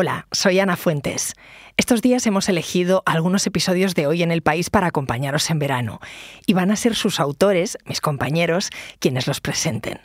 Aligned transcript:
Hola, 0.00 0.28
soy 0.30 0.60
Ana 0.60 0.76
Fuentes. 0.76 1.32
Estos 1.76 2.02
días 2.02 2.24
hemos 2.28 2.48
elegido 2.48 3.02
algunos 3.04 3.44
episodios 3.48 3.96
de 3.96 4.06
hoy 4.06 4.22
en 4.22 4.30
el 4.30 4.42
país 4.42 4.70
para 4.70 4.86
acompañaros 4.86 5.50
en 5.50 5.58
verano 5.58 5.98
y 6.46 6.52
van 6.52 6.70
a 6.70 6.76
ser 6.76 6.94
sus 6.94 7.18
autores, 7.18 7.76
mis 7.84 8.00
compañeros, 8.00 8.70
quienes 9.00 9.26
los 9.26 9.40
presenten. 9.40 9.98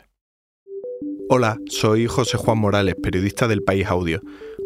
Hola, 1.28 1.58
soy 1.68 2.08
José 2.08 2.36
Juan 2.38 2.58
Morales, 2.58 2.96
periodista 3.00 3.46
del 3.46 3.62
País 3.62 3.86
Audio. 3.86 4.20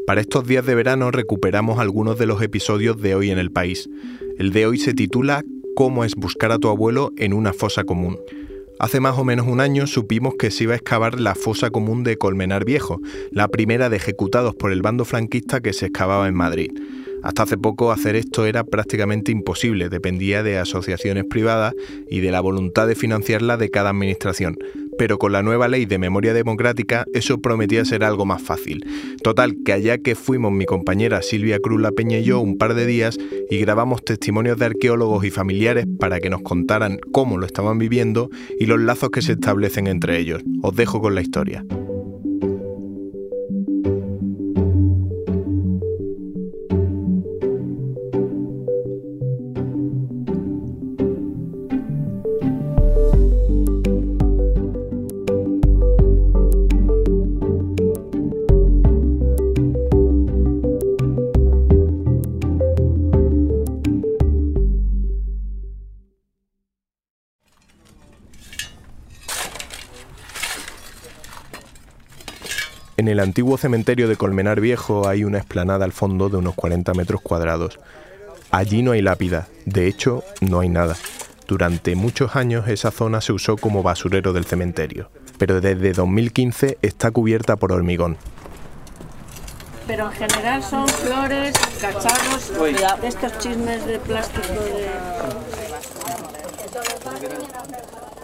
Para 0.06 0.22
estos 0.22 0.46
días 0.46 0.64
de 0.64 0.74
verano 0.74 1.10
recuperamos 1.10 1.78
algunos 1.78 2.18
de 2.18 2.24
los 2.24 2.40
episodios 2.40 2.98
de 2.98 3.14
hoy 3.14 3.30
en 3.30 3.38
el 3.38 3.52
país. 3.52 3.86
El 4.38 4.50
de 4.54 4.64
hoy 4.64 4.78
se 4.78 4.94
titula 4.94 5.44
¿Cómo 5.76 6.04
es 6.04 6.14
buscar 6.14 6.52
a 6.52 6.58
tu 6.58 6.70
abuelo 6.70 7.12
en 7.18 7.34
una 7.34 7.52
fosa 7.52 7.84
común? 7.84 8.18
Hace 8.78 9.00
más 9.00 9.18
o 9.18 9.24
menos 9.24 9.48
un 9.48 9.60
año 9.60 9.88
supimos 9.88 10.34
que 10.38 10.52
se 10.52 10.64
iba 10.64 10.74
a 10.74 10.76
excavar 10.76 11.18
la 11.18 11.34
fosa 11.34 11.70
común 11.70 12.04
de 12.04 12.16
Colmenar 12.16 12.64
Viejo, 12.64 13.00
la 13.32 13.48
primera 13.48 13.90
de 13.90 13.96
ejecutados 13.96 14.54
por 14.54 14.70
el 14.70 14.82
bando 14.82 15.04
franquista 15.04 15.60
que 15.60 15.72
se 15.72 15.86
excavaba 15.86 16.28
en 16.28 16.34
Madrid. 16.34 16.70
Hasta 17.24 17.42
hace 17.42 17.58
poco 17.58 17.90
hacer 17.90 18.14
esto 18.14 18.46
era 18.46 18.62
prácticamente 18.62 19.32
imposible, 19.32 19.88
dependía 19.88 20.44
de 20.44 20.58
asociaciones 20.58 21.24
privadas 21.24 21.74
y 22.08 22.20
de 22.20 22.30
la 22.30 22.40
voluntad 22.40 22.86
de 22.86 22.94
financiarla 22.94 23.56
de 23.56 23.70
cada 23.70 23.90
administración. 23.90 24.56
Pero 24.98 25.18
con 25.18 25.32
la 25.32 25.42
nueva 25.42 25.68
ley 25.68 25.86
de 25.86 25.98
memoria 25.98 26.34
democrática 26.34 27.06
eso 27.14 27.38
prometía 27.40 27.84
ser 27.84 28.04
algo 28.04 28.26
más 28.26 28.42
fácil. 28.42 28.84
Total, 29.22 29.56
que 29.64 29.72
allá 29.72 29.98
que 29.98 30.14
fuimos 30.14 30.52
mi 30.52 30.66
compañera 30.66 31.22
Silvia 31.22 31.58
Cruz 31.60 31.80
La 31.80 31.92
Peña 31.92 32.18
y 32.18 32.24
yo 32.24 32.40
un 32.40 32.58
par 32.58 32.74
de 32.74 32.86
días 32.86 33.18
y 33.48 33.58
grabamos 33.58 34.04
testimonios 34.04 34.58
de 34.58 34.66
arqueólogos 34.66 35.24
y 35.24 35.30
familiares 35.30 35.86
para 35.98 36.20
que 36.20 36.30
nos 36.30 36.42
contaran 36.42 36.98
cómo 37.12 37.38
lo 37.38 37.46
estaban 37.46 37.78
viviendo 37.78 38.28
y 38.58 38.66
los 38.66 38.80
lazos 38.80 39.10
que 39.10 39.22
se 39.22 39.32
establecen 39.32 39.86
entre 39.86 40.18
ellos. 40.18 40.42
Os 40.62 40.74
dejo 40.74 41.00
con 41.00 41.14
la 41.14 41.20
historia. 41.20 41.64
En 73.08 73.12
el 73.12 73.20
antiguo 73.20 73.56
cementerio 73.56 74.06
de 74.06 74.16
Colmenar 74.16 74.60
Viejo 74.60 75.08
hay 75.08 75.24
una 75.24 75.38
explanada 75.38 75.86
al 75.86 75.92
fondo 75.92 76.28
de 76.28 76.36
unos 76.36 76.54
40 76.54 76.92
metros 76.92 77.22
cuadrados. 77.22 77.80
Allí 78.50 78.82
no 78.82 78.92
hay 78.92 79.00
lápida, 79.00 79.48
de 79.64 79.86
hecho 79.86 80.24
no 80.42 80.60
hay 80.60 80.68
nada. 80.68 80.94
Durante 81.46 81.96
muchos 81.96 82.36
años 82.36 82.68
esa 82.68 82.90
zona 82.90 83.22
se 83.22 83.32
usó 83.32 83.56
como 83.56 83.82
basurero 83.82 84.34
del 84.34 84.44
cementerio, 84.44 85.10
pero 85.38 85.62
desde 85.62 85.94
2015 85.94 86.76
está 86.82 87.10
cubierta 87.10 87.56
por 87.56 87.72
hormigón. 87.72 88.18
Pero 89.86 90.10
en 90.10 90.12
general 90.12 90.62
son 90.62 90.86
flores, 90.86 91.56
cacharros, 91.80 93.00
de 93.00 93.08
estos 93.08 93.38
chismes 93.38 93.86
de 93.86 93.98
plástico 94.00 94.52
de... 94.52 94.88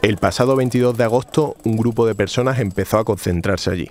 El 0.02 0.18
pasado 0.18 0.56
22 0.56 0.94
de 0.94 1.04
agosto 1.04 1.56
un 1.64 1.78
grupo 1.78 2.06
de 2.06 2.14
personas 2.14 2.58
empezó 2.58 2.98
a 2.98 3.04
concentrarse 3.06 3.70
allí. 3.70 3.90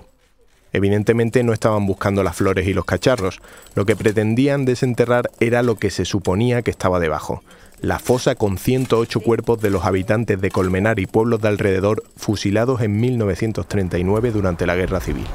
Evidentemente 0.74 1.44
no 1.44 1.52
estaban 1.52 1.86
buscando 1.86 2.24
las 2.24 2.34
flores 2.34 2.66
y 2.66 2.74
los 2.74 2.84
cacharros, 2.84 3.40
lo 3.76 3.86
que 3.86 3.94
pretendían 3.94 4.64
desenterrar 4.64 5.30
era 5.38 5.62
lo 5.62 5.76
que 5.76 5.88
se 5.88 6.04
suponía 6.04 6.62
que 6.62 6.72
estaba 6.72 6.98
debajo, 6.98 7.44
la 7.80 8.00
fosa 8.00 8.34
con 8.34 8.58
108 8.58 9.20
cuerpos 9.20 9.60
de 9.60 9.70
los 9.70 9.84
habitantes 9.84 10.40
de 10.40 10.50
Colmenar 10.50 10.98
y 10.98 11.06
pueblos 11.06 11.40
de 11.40 11.46
alrededor 11.46 12.02
fusilados 12.16 12.80
en 12.80 13.00
1939 13.00 14.32
durante 14.32 14.66
la 14.66 14.74
Guerra 14.74 14.98
Civil. 14.98 15.26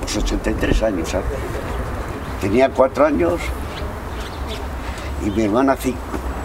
Pues 0.00 0.16
83 0.16 0.82
años, 0.82 1.10
¿sabes? 1.10 1.28
Tenía 2.40 2.68
cuatro 2.68 3.06
años 3.06 3.40
y 5.24 5.30
mi 5.30 5.44
hermana 5.44 5.76
cinco. 5.78 5.98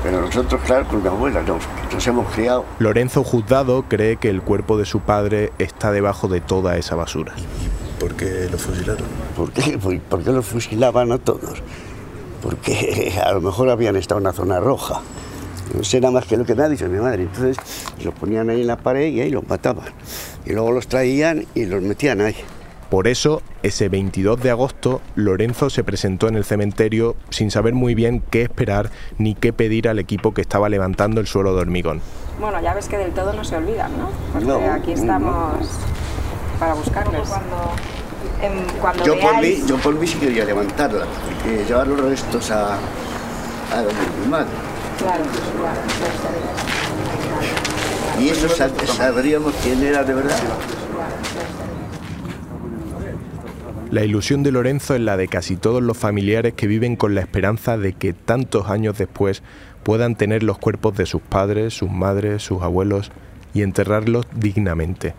Pero 0.04 0.22
nosotros, 0.22 0.62
claro, 0.64 0.88
con 0.88 1.02
mi 1.02 1.08
abuela 1.08 1.42
nos, 1.42 1.64
nos 1.92 2.06
hemos 2.06 2.32
criado. 2.32 2.66
Lorenzo 2.78 3.24
Juzgado 3.24 3.86
cree 3.88 4.18
que 4.18 4.30
el 4.30 4.44
cuerpo 4.44 4.78
de 4.78 4.86
su 4.86 5.00
padre 5.00 5.52
está 5.58 5.92
debajo 5.92 6.28
de 6.28 6.40
toda 6.40 6.78
esa 6.78 6.94
basura. 6.94 7.34
¿Por 8.04 8.16
qué 8.16 8.50
lo 8.52 8.58
fusilaron? 8.58 9.08
¿Por 9.34 9.52
qué? 9.54 9.78
¿Por 9.78 9.98
por 10.02 10.24
qué 10.26 10.32
los 10.34 10.46
fusilaban 10.46 11.14
a 11.14 11.20
todos? 11.20 11.64
Porque 12.42 13.14
a 13.24 13.32
lo 13.32 13.40
mejor 13.40 13.70
habían 13.70 13.96
estado 13.96 14.20
en 14.20 14.26
una 14.26 14.34
zona 14.34 14.60
roja. 14.60 15.00
No 15.74 15.86
sé 15.86 16.02
nada 16.02 16.12
más 16.12 16.26
que 16.26 16.36
lo 16.36 16.44
que 16.44 16.54
me 16.54 16.64
ha 16.64 16.68
dicho 16.68 16.86
mi 16.90 17.00
madre. 17.00 17.24
Entonces 17.24 17.56
los 18.04 18.14
ponían 18.14 18.50
ahí 18.50 18.60
en 18.60 18.68
la 18.68 18.76
pared 18.76 19.08
y 19.08 19.22
ahí 19.22 19.30
los 19.30 19.48
mataban. 19.48 19.86
Y 20.46 20.52
luego 20.52 20.74
los 20.74 20.88
traían 20.88 21.46
y 21.56 21.64
los 21.64 21.82
metían 21.82 22.20
ahí. 22.20 22.36
Por 22.90 23.08
eso, 23.08 23.42
ese 23.64 23.88
22 23.88 24.44
de 24.44 24.50
agosto, 24.50 25.00
Lorenzo 25.16 25.70
se 25.70 25.86
presentó 25.86 26.28
en 26.28 26.36
el 26.36 26.44
cementerio 26.44 27.16
sin 27.30 27.52
saber 27.52 27.74
muy 27.74 27.96
bien 27.96 28.22
qué 28.30 28.42
esperar 28.42 28.92
ni 29.18 29.34
qué 29.34 29.54
pedir 29.54 29.88
al 29.88 29.98
equipo 29.98 30.34
que 30.34 30.42
estaba 30.42 30.68
levantando 30.68 31.22
el 31.22 31.28
suelo 31.28 31.56
de 31.56 31.62
hormigón. 31.62 32.02
Bueno, 32.38 32.62
ya 32.62 32.74
ves 32.74 32.90
que 32.90 32.98
del 32.98 33.14
todo 33.14 33.32
no 33.32 33.46
se 33.46 33.56
olvidan, 33.56 33.98
¿no? 33.98 34.10
Porque 34.34 34.46
No, 34.46 34.74
aquí 34.74 34.92
estamos 34.92 35.70
para 36.60 36.74
buscarles. 36.74 37.30
Em, 37.30 37.93
cuando 38.82 39.06
Yo 39.06 39.20
por, 39.20 39.36
mí, 39.38 39.42
veáis- 39.42 39.66
yo 39.68 39.78
por 39.78 39.96
mí 39.96 40.08
sí 40.08 40.18
quería 40.18 40.46
levantarla, 40.46 41.06
porque 41.06 41.64
llevar 41.66 41.88
los 41.88 42.00
restos 42.02 42.52
a, 42.52 42.74
a 42.76 43.78
donde 43.78 43.94
mi 44.24 44.28
madre. 44.30 44.48
Claro, 44.98 45.24
claro, 45.60 45.80
Y 48.22 48.30
eso 48.30 48.48
sab- 48.48 48.86
sabríamos 48.86 49.54
quién 49.64 49.82
era 49.84 50.04
de 50.04 50.14
verdad. 50.14 50.38
La 53.92 54.04
ilusión 54.04 54.42
de 54.44 54.52
Lorenzo 54.52 54.96
es 54.96 55.02
la 55.02 55.18
de 55.18 55.28
casi 55.28 55.56
todos 55.56 55.82
los 55.84 55.96
familiares 55.98 56.54
que 56.56 56.66
viven 56.68 56.96
con 56.96 57.14
la 57.14 57.22
esperanza 57.22 57.78
de 57.78 57.94
que 57.94 58.14
tantos 58.14 58.70
años 58.70 58.98
después 58.98 59.44
puedan 59.84 60.16
tener 60.16 60.42
los 60.42 60.58
cuerpos 60.58 60.96
de 60.96 61.06
sus 61.06 61.22
padres, 61.22 61.76
sus 61.76 61.92
madres, 61.92 62.42
sus 62.42 62.64
abuelos 62.64 63.12
y 63.54 63.62
enterrarlos 63.62 64.26
dignamente. 64.36 65.14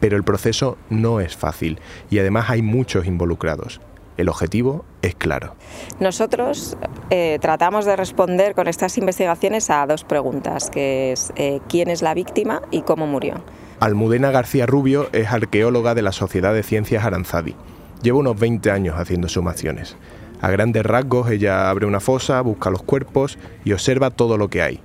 Pero 0.00 0.16
el 0.16 0.24
proceso 0.24 0.76
no 0.90 1.20
es 1.20 1.36
fácil 1.36 1.80
y 2.10 2.18
además 2.18 2.50
hay 2.50 2.62
muchos 2.62 3.06
involucrados. 3.06 3.80
El 4.16 4.28
objetivo 4.30 4.84
es 5.02 5.14
claro. 5.14 5.54
Nosotros 6.00 6.76
eh, 7.10 7.38
tratamos 7.40 7.84
de 7.84 7.96
responder 7.96 8.54
con 8.54 8.66
estas 8.66 8.96
investigaciones 8.96 9.68
a 9.68 9.86
dos 9.86 10.04
preguntas, 10.04 10.70
que 10.70 11.12
es 11.12 11.32
eh, 11.36 11.60
quién 11.68 11.90
es 11.90 12.00
la 12.00 12.14
víctima 12.14 12.62
y 12.70 12.82
cómo 12.82 13.06
murió. 13.06 13.42
Almudena 13.78 14.30
García 14.30 14.64
Rubio 14.64 15.10
es 15.12 15.30
arqueóloga 15.30 15.94
de 15.94 16.00
la 16.00 16.12
Sociedad 16.12 16.54
de 16.54 16.62
Ciencias 16.62 17.04
Aranzadi. 17.04 17.54
Lleva 18.02 18.18
unos 18.18 18.38
20 18.38 18.70
años 18.70 18.96
haciendo 18.98 19.28
sumaciones. 19.28 19.96
A 20.40 20.50
grandes 20.50 20.84
rasgos, 20.84 21.30
ella 21.30 21.68
abre 21.68 21.86
una 21.86 22.00
fosa, 22.00 22.40
busca 22.40 22.70
los 22.70 22.82
cuerpos 22.82 23.38
y 23.64 23.72
observa 23.72 24.10
todo 24.10 24.38
lo 24.38 24.48
que 24.48 24.62
hay. 24.62 24.80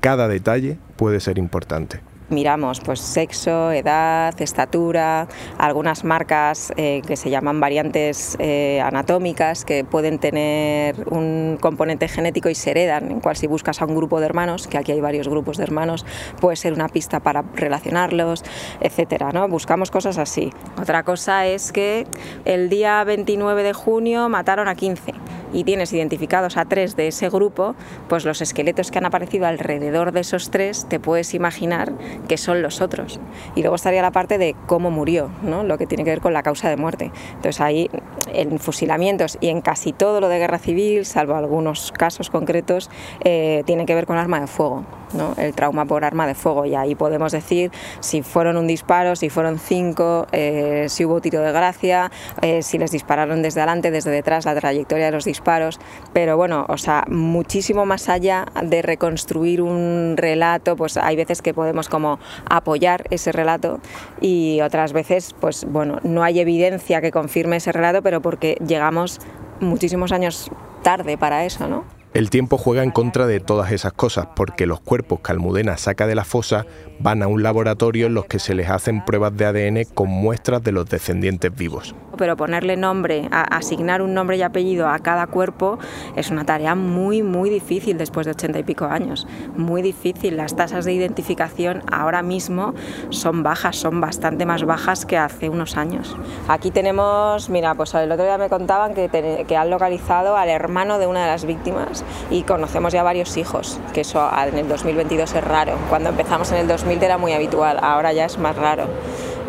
Cada 0.00 0.28
detalle 0.28 0.78
puede 0.96 1.18
ser 1.20 1.38
importante. 1.38 2.00
Miramos 2.28 2.80
pues 2.80 2.98
sexo, 2.98 3.70
edad, 3.70 4.34
estatura, 4.40 5.28
algunas 5.58 6.02
marcas 6.02 6.72
eh, 6.76 7.02
que 7.06 7.16
se 7.16 7.30
llaman 7.30 7.60
variantes 7.60 8.36
eh, 8.40 8.80
anatómicas 8.80 9.64
que 9.64 9.84
pueden 9.84 10.18
tener 10.18 11.06
un 11.08 11.56
componente 11.60 12.08
genético 12.08 12.48
y 12.48 12.56
se 12.56 12.72
heredan, 12.72 13.12
en 13.12 13.20
cual 13.20 13.36
si 13.36 13.46
buscas 13.46 13.80
a 13.80 13.84
un 13.84 13.94
grupo 13.94 14.18
de 14.18 14.26
hermanos, 14.26 14.66
que 14.66 14.76
aquí 14.76 14.90
hay 14.90 15.00
varios 15.00 15.28
grupos 15.28 15.56
de 15.56 15.62
hermanos, 15.62 16.04
puede 16.40 16.56
ser 16.56 16.72
una 16.72 16.88
pista 16.88 17.20
para 17.20 17.44
relacionarlos, 17.54 18.42
etcétera, 18.80 19.30
¿no? 19.32 19.48
Buscamos 19.48 19.92
cosas 19.92 20.18
así. 20.18 20.52
Otra 20.80 21.04
cosa 21.04 21.46
es 21.46 21.70
que 21.70 22.06
el 22.44 22.68
día 22.68 23.04
29 23.04 23.62
de 23.62 23.72
junio 23.72 24.28
mataron 24.28 24.66
a 24.66 24.74
15 24.74 25.14
y 25.52 25.64
tienes 25.64 25.92
identificados 25.92 26.56
a 26.56 26.64
tres 26.64 26.96
de 26.96 27.08
ese 27.08 27.28
grupo, 27.28 27.74
pues 28.08 28.24
los 28.24 28.42
esqueletos 28.42 28.90
que 28.90 28.98
han 28.98 29.06
aparecido 29.06 29.46
alrededor 29.46 30.12
de 30.12 30.20
esos 30.20 30.50
tres 30.50 30.86
te 30.88 31.00
puedes 31.00 31.34
imaginar 31.34 31.92
que 32.28 32.36
son 32.36 32.62
los 32.62 32.80
otros. 32.80 33.20
Y 33.54 33.60
luego 33.60 33.76
estaría 33.76 34.02
la 34.02 34.12
parte 34.12 34.38
de 34.38 34.54
cómo 34.66 34.90
murió, 34.90 35.30
¿no? 35.42 35.62
lo 35.62 35.78
que 35.78 35.86
tiene 35.86 36.04
que 36.04 36.10
ver 36.10 36.20
con 36.20 36.32
la 36.32 36.42
causa 36.42 36.68
de 36.68 36.76
muerte. 36.76 37.10
Entonces 37.34 37.60
ahí 37.60 37.90
en 38.32 38.58
fusilamientos 38.58 39.38
y 39.40 39.48
en 39.48 39.60
casi 39.60 39.92
todo 39.92 40.20
lo 40.20 40.28
de 40.28 40.38
guerra 40.38 40.58
civil, 40.58 41.04
salvo 41.04 41.34
algunos 41.34 41.92
casos 41.92 42.30
concretos, 42.30 42.90
eh, 43.24 43.62
tiene 43.66 43.86
que 43.86 43.94
ver 43.94 44.06
con 44.06 44.18
arma 44.18 44.40
de 44.40 44.46
fuego. 44.46 44.84
¿No? 45.12 45.34
el 45.36 45.54
trauma 45.54 45.84
por 45.84 46.04
arma 46.04 46.26
de 46.26 46.34
fuego 46.34 46.64
y 46.64 46.74
ahí 46.74 46.94
podemos 46.94 47.32
decir 47.32 47.70
si 48.00 48.22
fueron 48.22 48.56
un 48.56 48.66
disparo, 48.66 49.16
si 49.16 49.30
fueron 49.30 49.58
cinco, 49.58 50.26
eh, 50.32 50.86
si 50.88 51.04
hubo 51.04 51.20
tiro 51.20 51.40
de 51.40 51.52
gracia, 51.52 52.10
eh, 52.42 52.62
si 52.62 52.78
les 52.78 52.90
dispararon 52.90 53.42
desde 53.42 53.60
adelante, 53.60 53.90
desde 53.90 54.10
detrás, 54.10 54.44
la 54.44 54.54
trayectoria 54.54 55.06
de 55.06 55.12
los 55.12 55.24
disparos, 55.24 55.78
pero 56.12 56.36
bueno, 56.36 56.66
o 56.68 56.76
sea, 56.76 57.04
muchísimo 57.08 57.86
más 57.86 58.08
allá 58.08 58.46
de 58.62 58.82
reconstruir 58.82 59.62
un 59.62 60.14
relato, 60.16 60.76
pues 60.76 60.96
hay 60.96 61.16
veces 61.16 61.42
que 61.42 61.54
podemos 61.54 61.88
como 61.88 62.18
apoyar 62.48 63.04
ese 63.10 63.32
relato 63.32 63.80
y 64.20 64.60
otras 64.60 64.92
veces, 64.92 65.34
pues 65.40 65.66
bueno, 65.68 65.98
no 66.02 66.22
hay 66.22 66.40
evidencia 66.40 67.00
que 67.00 67.10
confirme 67.10 67.56
ese 67.56 67.72
relato, 67.72 68.02
pero 68.02 68.20
porque 68.20 68.56
llegamos 68.66 69.20
muchísimos 69.60 70.12
años 70.12 70.50
tarde 70.82 71.18
para 71.18 71.44
eso, 71.44 71.68
¿no? 71.68 71.84
El 72.16 72.30
tiempo 72.30 72.56
juega 72.56 72.82
en 72.82 72.92
contra 72.92 73.26
de 73.26 73.40
todas 73.40 73.72
esas 73.72 73.92
cosas 73.92 74.28
porque 74.34 74.64
los 74.64 74.80
cuerpos 74.80 75.20
que 75.20 75.32
Almudena 75.32 75.76
saca 75.76 76.06
de 76.06 76.14
la 76.14 76.24
fosa 76.24 76.64
van 76.98 77.22
a 77.22 77.26
un 77.26 77.42
laboratorio 77.42 78.06
en 78.06 78.14
los 78.14 78.24
que 78.24 78.38
se 78.38 78.54
les 78.54 78.70
hacen 78.70 79.04
pruebas 79.04 79.36
de 79.36 79.44
ADN 79.44 79.84
con 79.92 80.08
muestras 80.08 80.64
de 80.64 80.72
los 80.72 80.88
descendientes 80.88 81.54
vivos. 81.54 81.94
Pero 82.16 82.34
ponerle 82.34 82.78
nombre, 82.78 83.28
asignar 83.30 84.00
un 84.00 84.14
nombre 84.14 84.38
y 84.38 84.42
apellido 84.42 84.88
a 84.88 84.98
cada 85.00 85.26
cuerpo 85.26 85.78
es 86.16 86.30
una 86.30 86.46
tarea 86.46 86.74
muy, 86.74 87.22
muy 87.22 87.50
difícil 87.50 87.98
después 87.98 88.24
de 88.24 88.32
ochenta 88.32 88.58
y 88.58 88.62
pico 88.62 88.86
años. 88.86 89.28
Muy 89.54 89.82
difícil. 89.82 90.38
Las 90.38 90.56
tasas 90.56 90.86
de 90.86 90.94
identificación 90.94 91.82
ahora 91.92 92.22
mismo 92.22 92.72
son 93.10 93.42
bajas, 93.42 93.76
son 93.76 94.00
bastante 94.00 94.46
más 94.46 94.64
bajas 94.64 95.04
que 95.04 95.18
hace 95.18 95.50
unos 95.50 95.76
años. 95.76 96.16
Aquí 96.48 96.70
tenemos, 96.70 97.50
mira, 97.50 97.74
pues 97.74 97.92
el 97.92 98.10
otro 98.10 98.24
día 98.24 98.38
me 98.38 98.48
contaban 98.48 98.94
que, 98.94 99.44
que 99.46 99.56
han 99.58 99.68
localizado 99.68 100.38
al 100.38 100.48
hermano 100.48 100.98
de 100.98 101.06
una 101.06 101.20
de 101.20 101.26
las 101.26 101.44
víctimas 101.44 102.05
y 102.30 102.42
conocemos 102.42 102.92
ya 102.92 103.02
varios 103.02 103.36
hijos, 103.36 103.78
que 103.92 104.02
eso 104.02 104.28
en 104.46 104.58
el 104.58 104.68
2022 104.68 105.34
es 105.34 105.44
raro. 105.44 105.78
Cuando 105.88 106.10
empezamos 106.10 106.50
en 106.52 106.58
el 106.58 106.68
2000 106.68 107.02
era 107.02 107.18
muy 107.18 107.32
habitual, 107.32 107.78
ahora 107.82 108.12
ya 108.12 108.24
es 108.24 108.38
más 108.38 108.56
raro. 108.56 108.84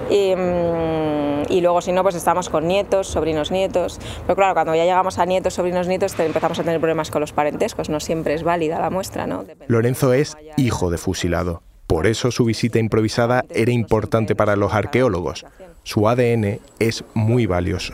Y, 0.10 0.36
mm, 0.36 1.52
y, 1.52 1.62
luego 1.62 1.82
si 1.82 1.92
no, 1.92 2.02
pues 2.04 2.16
estamos 2.16 2.50
con 2.50 2.68
nietos, 2.68 3.08
sobrinos 3.08 3.52
nietos. 3.52 4.00
Pero 4.26 4.36
claro, 4.36 4.54
cuando 4.54 4.74
ya 4.74 4.86
llegamos 4.86 5.18
a 5.20 5.26
nietos, 5.26 5.54
sobrinos 5.54 5.88
nietos, 5.88 6.18
empezamos 6.20 6.60
a 6.60 6.64
tener 6.64 6.80
problemas 6.80 7.12
con 7.12 7.22
los 7.22 7.34
parentescos, 7.34 7.90
no 7.90 8.00
siempre 8.00 8.34
es 8.34 8.44
válida 8.44 8.80
la 8.80 8.90
muestra. 8.90 9.28
¿no? 9.28 9.44
Lorenzo 9.68 10.14
es 10.14 10.38
hijo 10.56 10.90
de 10.90 10.98
fusilado. 10.98 11.62
Por 11.88 12.06
eso 12.06 12.32
su 12.32 12.44
visita 12.44 12.80
improvisada 12.80 13.46
era 13.50 13.72
importante 13.72 14.36
para 14.36 14.58
los 14.58 14.74
arqueólogos. 14.74 15.46
Su 15.84 16.10
ADN 16.10 16.60
es 16.80 17.06
muy 17.14 17.46
valioso. 17.46 17.94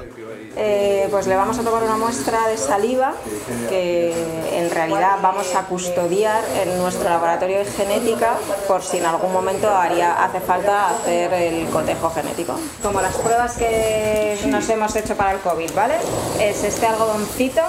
Eh, 0.56 1.08
pues 1.10 1.26
le 1.26 1.36
vamos 1.36 1.58
a 1.58 1.64
tomar 1.64 1.82
una 1.82 1.98
muestra 1.98 2.48
de 2.48 2.58
saliva 2.58 3.14
que 3.70 4.14
en 4.52 4.70
realidad 4.70 5.18
vamos 5.22 5.56
a 5.56 5.64
custodiar 5.64 6.44
en 6.62 6.78
nuestro 6.78 7.10
laboratorio 7.10 7.58
de 7.58 7.66
genética 7.66 8.36
por 8.68 8.84
si 8.84 8.98
en 8.98 9.06
algún 9.06 9.34
momento 9.34 9.68
haría, 9.70 10.24
hace 10.24 10.40
falta 10.40 10.92
hacer 10.92 11.34
el 11.34 11.68
cotejo 11.70 12.12
genético. 12.12 12.60
Como 12.84 13.02
las 13.02 13.16
pruebas 13.16 13.58
que 13.58 14.38
nos 14.46 14.70
hemos 14.70 14.96
hecho 14.96 15.16
para 15.16 15.32
el 15.32 15.40
COVID, 15.40 15.74
¿vale? 15.74 15.96
Es 16.40 16.64
este 16.64 16.86
algodoncito, 16.86 17.62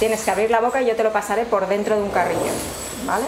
tienes 0.00 0.22
que 0.22 0.30
abrir 0.32 0.50
la 0.50 0.60
boca 0.60 0.82
y 0.82 0.86
yo 0.86 0.96
te 0.96 1.04
lo 1.04 1.12
pasaré 1.12 1.44
por 1.44 1.68
dentro 1.68 1.94
de 1.94 2.02
un 2.02 2.10
carrillo, 2.10 2.40
¿vale? 3.06 3.24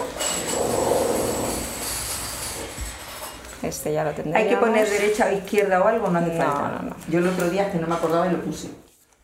Este 3.67 3.93
ya 3.93 4.03
lo 4.03 4.11
tendríamos. 4.11 4.41
¿Hay 4.43 4.49
que 4.49 4.57
poner 4.57 4.89
derecha 4.89 5.27
o 5.31 5.35
izquierda 5.37 5.81
o 5.83 5.87
algo? 5.87 6.09
No 6.09 6.19
hace 6.19 6.33
No, 6.33 6.37
falta. 6.43 6.79
no, 6.83 6.89
no. 6.89 6.95
Yo 7.09 7.19
el 7.19 7.27
otro 7.27 7.49
día 7.49 7.71
que 7.71 7.77
no 7.79 7.87
me 7.87 7.95
acordaba 7.95 8.27
y 8.27 8.31
lo 8.31 8.41
puse. 8.41 8.69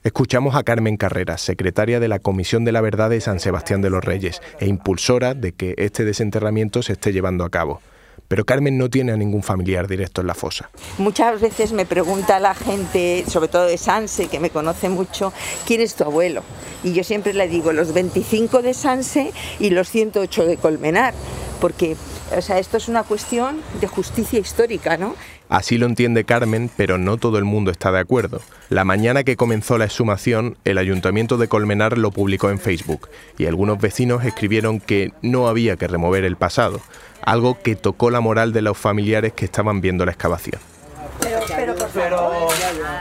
Escuchamos 0.04 0.56
a 0.56 0.64
Carmen 0.64 0.98
Carreras, 0.98 1.42
secretaria 1.42 2.00
de 2.02 2.10
la 2.10 2.20
Comisión 2.20 2.66
de 2.66 2.74
la 2.74 2.82
Verdad 2.82 3.10
de 3.10 3.22
San 3.22 3.40
Sebastián 3.40 3.82
de 3.82 3.90
los 3.90 4.04
Reyes 4.04 4.42
e 4.60 4.68
impulsora 4.68 5.34
de 5.34 5.54
que 5.54 5.76
este 5.78 6.04
desenterramiento 6.04 6.84
se 6.84 6.94
esté 6.94 7.14
llevando 7.14 7.46
a 7.46 7.50
cabo. 7.50 7.80
Pero 8.28 8.46
Carmen 8.46 8.78
no 8.78 8.90
tiene 8.90 9.12
a 9.12 9.18
ningún 9.18 9.44
familiar 9.44 9.88
directo 9.88 10.22
en 10.22 10.28
la 10.28 10.34
fosa. 10.34 10.70
Muchas 10.98 11.40
veces 11.40 11.72
me 11.72 11.86
pregunta 11.86 12.40
la 12.40 12.54
gente, 12.54 13.24
sobre 13.28 13.48
todo 13.48 13.66
de 13.66 13.78
Sanse, 13.78 14.28
que 14.28 14.40
me 14.40 14.50
conoce 14.50 14.90
mucho, 14.90 15.32
¿quién 15.66 15.82
es 15.82 15.96
tu 15.96 16.04
abuelo? 16.04 16.42
Y 16.84 16.94
yo 16.94 17.04
siempre 17.04 17.34
le 17.34 17.48
digo 17.48 17.72
los 17.74 17.94
25 17.94 18.62
de 18.62 18.74
Sanse 18.74 19.32
y 19.60 19.70
los 19.70 19.90
108 19.90 20.46
de 20.46 20.58
Colmenar, 20.58 21.14
porque 21.64 21.96
o 22.36 22.42
sea, 22.42 22.60
esto 22.60 22.76
es 22.76 22.90
una 22.90 23.04
cuestión 23.04 23.62
de 23.80 23.88
justicia 23.88 24.38
histórica, 24.38 24.98
¿no? 24.98 25.16
Así 25.48 25.78
lo 25.78 25.86
entiende 25.86 26.26
Carmen, 26.26 26.70
pero 26.76 26.98
no 26.98 27.16
todo 27.16 27.38
el 27.38 27.46
mundo 27.46 27.72
está 27.72 27.90
de 27.94 28.00
acuerdo. 28.00 28.42
La 28.68 28.84
mañana 28.84 29.24
que 29.24 29.38
comenzó 29.38 29.78
la 29.78 29.86
exhumación, 29.86 30.58
el 30.66 30.78
ayuntamiento 30.78 31.38
de 31.38 31.48
Colmenar 31.48 31.98
lo 31.98 32.12
publicó 32.12 32.50
en 32.50 32.60
Facebook 32.60 33.08
y 33.38 33.46
algunos 33.46 33.80
vecinos 33.80 34.26
escribieron 34.26 34.82
que 34.82 35.14
no 35.22 35.48
había 35.48 35.78
que 35.78 35.88
remover 35.88 36.26
el 36.26 36.36
pasado, 36.36 36.82
algo 37.22 37.58
que 37.58 37.78
tocó 37.78 38.10
la 38.12 38.20
moral 38.20 38.52
de 38.52 38.62
los 38.62 38.78
familiares 38.78 39.32
que 39.32 39.46
estaban 39.46 39.80
viendo 39.80 40.04
la 40.04 40.12
excavación. 40.12 40.60
Pero, 41.22 41.40
pero 41.48 41.76
por 41.76 41.90
favor, 41.90 42.54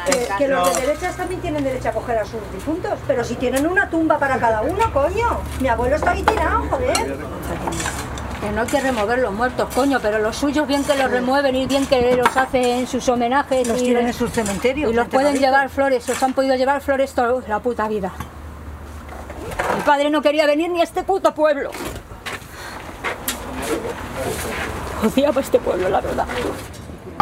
que, 0.06 0.29
que 0.38 0.49
los 0.49 0.73
de 0.73 0.81
derechas 0.82 1.17
también 1.17 1.41
tienen 1.41 1.64
derecho 1.64 1.88
a 1.88 1.93
coger 1.93 2.19
a 2.19 2.25
sus 2.25 2.41
difuntos, 2.55 2.93
pero 3.09 3.25
si 3.25 3.35
tienen 3.35 3.67
una 3.67 3.91
tumba 3.91 4.20
para 4.20 4.38
cada 4.38 4.62
uno, 4.62 4.93
coño. 4.93 5.41
Mi 5.61 5.67
abuelo 5.67 5.97
está 5.97 6.12
ahí 6.12 6.23
tirado, 6.23 6.62
joder. 6.70 7.17
Que 8.42 8.50
no 8.50 8.62
hay 8.62 8.66
que 8.66 8.80
remover 8.80 9.20
los 9.20 9.32
muertos, 9.32 9.72
coño, 9.72 10.00
pero 10.02 10.18
los 10.18 10.36
suyos 10.36 10.66
bien 10.66 10.82
que 10.82 10.96
los 10.96 11.10
remueven 11.10 11.54
y 11.54 11.66
bien 11.66 11.86
que 11.86 12.16
los 12.16 12.36
hacen 12.36 12.88
sus 12.88 13.08
homenajes. 13.08 13.68
Los 13.68 13.80
y 13.80 13.84
tienen 13.84 14.08
en 14.08 14.12
sus 14.12 14.32
cementerios. 14.32 14.90
Y 14.90 14.94
los 14.94 15.06
pueden 15.06 15.28
enterraditos. 15.28 15.40
llevar 15.40 15.68
flores, 15.68 16.08
os 16.08 16.22
han 16.22 16.32
podido 16.32 16.56
llevar 16.56 16.80
flores 16.80 17.14
toda 17.14 17.40
la 17.46 17.60
puta 17.60 17.86
vida. 17.86 18.12
Mi 19.76 19.82
padre 19.82 20.10
no 20.10 20.20
quería 20.20 20.44
venir 20.46 20.70
ni 20.70 20.80
a 20.80 20.84
este 20.84 21.04
puto 21.04 21.32
pueblo. 21.32 21.70
Odiaba 25.04 25.40
este 25.40 25.58
pueblo, 25.58 25.88
la 25.88 26.00
verdad. 26.00 26.26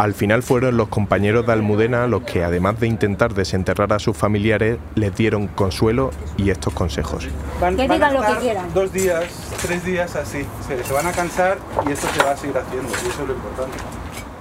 Al 0.01 0.15
final 0.15 0.41
fueron 0.41 0.77
los 0.77 0.87
compañeros 0.87 1.45
de 1.45 1.53
Almudena 1.53 2.07
los 2.07 2.23
que, 2.23 2.43
además 2.43 2.79
de 2.79 2.87
intentar 2.87 3.35
desenterrar 3.35 3.93
a 3.93 3.99
sus 3.99 4.17
familiares, 4.17 4.79
les 4.95 5.15
dieron 5.15 5.45
consuelo 5.45 6.09
y 6.37 6.49
estos 6.49 6.73
consejos. 6.73 7.27
Van, 7.59 7.75
Que 7.75 7.83
van 7.83 7.91
a 7.91 7.93
digan 7.93 8.13
lo 8.15 8.21
que 8.21 8.41
quieran. 8.41 8.73
Dos 8.73 8.91
días, 8.91 9.25
tres 9.61 9.85
días 9.85 10.15
así. 10.15 10.43
Se, 10.67 10.83
se 10.83 10.91
van 10.91 11.05
a 11.05 11.11
cansar 11.11 11.59
y 11.87 11.91
esto 11.91 12.07
se 12.15 12.23
va 12.23 12.31
a 12.31 12.35
seguir 12.35 12.57
haciendo. 12.57 12.89
Y 12.89 13.09
eso 13.09 13.21
es 13.21 13.27
lo 13.27 13.35
importante. 13.35 13.77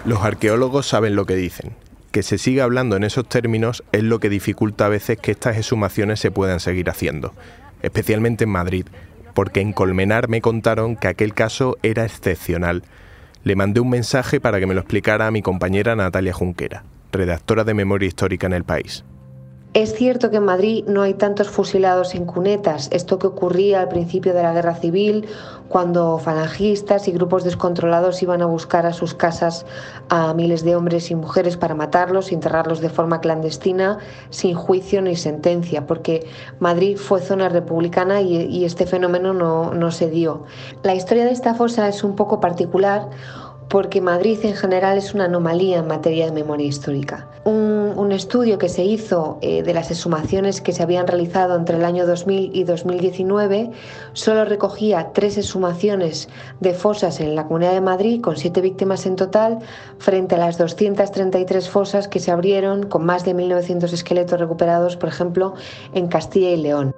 Los 0.06 0.24
arqueólogos 0.24 0.86
saben 0.88 1.14
lo 1.14 1.26
que 1.26 1.34
dicen. 1.34 1.74
Que 2.10 2.22
se 2.22 2.38
siga 2.38 2.64
hablando 2.64 2.96
en 2.96 3.04
esos 3.04 3.28
términos 3.28 3.84
es 3.92 4.02
lo 4.02 4.18
que 4.18 4.30
dificulta 4.30 4.86
a 4.86 4.88
veces 4.88 5.18
que 5.18 5.30
estas 5.30 5.58
exhumaciones 5.58 6.20
se 6.20 6.30
puedan 6.30 6.60
seguir 6.60 6.88
haciendo, 6.88 7.34
especialmente 7.82 8.44
en 8.44 8.50
Madrid, 8.50 8.86
porque 9.34 9.60
en 9.60 9.74
Colmenar 9.74 10.30
me 10.30 10.40
contaron 10.40 10.96
que 10.96 11.08
aquel 11.08 11.34
caso 11.34 11.76
era 11.82 12.06
excepcional. 12.06 12.82
Le 13.42 13.56
mandé 13.56 13.80
un 13.80 13.88
mensaje 13.88 14.38
para 14.38 14.60
que 14.60 14.66
me 14.66 14.74
lo 14.74 14.80
explicara 14.80 15.26
a 15.26 15.30
mi 15.30 15.40
compañera 15.40 15.96
Natalia 15.96 16.34
Junquera, 16.34 16.84
redactora 17.10 17.64
de 17.64 17.72
Memoria 17.72 18.06
Histórica 18.06 18.46
en 18.46 18.52
el 18.52 18.64
país. 18.64 19.04
Es 19.72 19.94
cierto 19.94 20.30
que 20.30 20.38
en 20.38 20.46
Madrid 20.46 20.84
no 20.88 21.02
hay 21.02 21.14
tantos 21.14 21.48
fusilados 21.48 22.16
en 22.16 22.26
cunetas, 22.26 22.88
esto 22.90 23.20
que 23.20 23.28
ocurría 23.28 23.80
al 23.80 23.88
principio 23.88 24.34
de 24.34 24.42
la 24.42 24.52
guerra 24.52 24.74
civil, 24.74 25.28
cuando 25.68 26.18
falangistas 26.18 27.06
y 27.06 27.12
grupos 27.12 27.44
descontrolados 27.44 28.20
iban 28.20 28.42
a 28.42 28.46
buscar 28.46 28.84
a 28.84 28.92
sus 28.92 29.14
casas 29.14 29.64
a 30.08 30.34
miles 30.34 30.64
de 30.64 30.74
hombres 30.74 31.12
y 31.12 31.14
mujeres 31.14 31.56
para 31.56 31.76
matarlos 31.76 32.32
enterrarlos 32.32 32.80
de 32.80 32.90
forma 32.90 33.20
clandestina, 33.20 33.98
sin 34.30 34.56
juicio 34.56 35.02
ni 35.02 35.14
sentencia, 35.14 35.86
porque 35.86 36.26
Madrid 36.58 36.96
fue 36.96 37.20
zona 37.20 37.48
republicana 37.48 38.22
y, 38.22 38.46
y 38.46 38.64
este 38.64 38.86
fenómeno 38.86 39.34
no, 39.34 39.72
no 39.72 39.92
se 39.92 40.10
dio. 40.10 40.42
La 40.82 40.96
historia 40.96 41.24
de 41.24 41.30
esta 41.30 41.54
fosa 41.54 41.88
es 41.88 42.02
un 42.02 42.16
poco 42.16 42.40
particular 42.40 43.08
porque 43.70 44.00
Madrid 44.00 44.40
en 44.42 44.56
general 44.56 44.98
es 44.98 45.14
una 45.14 45.26
anomalía 45.26 45.78
en 45.78 45.86
materia 45.86 46.26
de 46.26 46.32
memoria 46.32 46.66
histórica. 46.66 47.28
Un, 47.44 48.10
estudio 48.10 48.58
que 48.58 48.68
se 48.68 48.82
hizo 48.82 49.38
eh, 49.40 49.62
de 49.62 49.72
las 49.72 49.92
exhumaciones 49.92 50.60
que 50.60 50.72
se 50.72 50.82
habían 50.82 51.06
realizado 51.06 51.54
entre 51.54 51.76
el 51.76 51.84
año 51.84 52.06
2000 52.06 52.50
y 52.52 52.64
2019 52.64 53.70
solo 54.14 54.44
recogía 54.44 55.12
tres 55.12 55.38
exhumaciones 55.38 56.28
de 56.58 56.74
fosas 56.74 57.20
en 57.20 57.36
la 57.36 57.44
Comunidad 57.44 57.72
de 57.72 57.80
Madrid, 57.80 58.20
con 58.20 58.36
siete 58.36 58.60
víctimas 58.60 59.06
en 59.06 59.14
total, 59.14 59.60
frente 59.98 60.34
a 60.34 60.38
las 60.38 60.58
233 60.58 61.68
fosas 61.68 62.08
que 62.08 62.18
se 62.18 62.32
abrieron 62.32 62.86
con 62.86 63.06
más 63.06 63.24
de 63.24 63.36
1.900 63.36 63.92
esqueletos 63.92 64.40
recuperados, 64.40 64.96
por 64.96 65.08
ejemplo, 65.08 65.54
en 65.94 66.08
Castilla 66.08 66.50
y 66.50 66.56
León. 66.56 66.92